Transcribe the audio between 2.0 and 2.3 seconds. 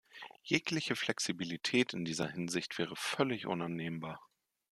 dieser